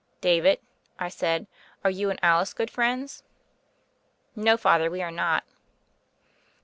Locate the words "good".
2.55-2.71